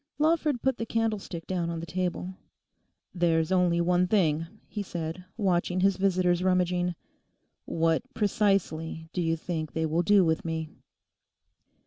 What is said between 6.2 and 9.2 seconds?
rummaging; 'what precisely